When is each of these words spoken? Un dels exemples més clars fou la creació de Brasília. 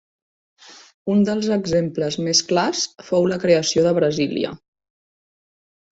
Un 1.15 1.19
dels 1.27 1.49
exemples 1.57 2.17
més 2.27 2.41
clars 2.53 2.81
fou 3.11 3.31
la 3.33 3.41
creació 3.47 3.85
de 3.89 3.95
Brasília. 4.03 4.57